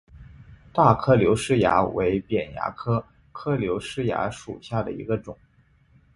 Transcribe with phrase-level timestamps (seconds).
[0.73, 5.37] 大颗瘤虱蚜为扁蚜科颗瘤虱蚜属下的一个种。